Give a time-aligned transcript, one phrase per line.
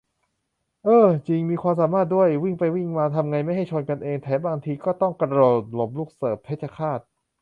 [0.83, 6.99] เอ้อ จริง มีความสามารถด้วย วิ่งไปวิ่งมาทำไงไม่ให้ชนกันเอง แถมบางทีต้องกระโดดหลบลูกเสิร์ฟเพชรฆาต!